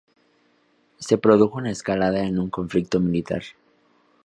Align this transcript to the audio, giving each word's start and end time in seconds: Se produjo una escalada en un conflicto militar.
Se 0.97 1.19
produjo 1.19 1.59
una 1.59 1.69
escalada 1.69 2.25
en 2.25 2.39
un 2.39 2.49
conflicto 2.49 2.99
militar. 2.99 3.43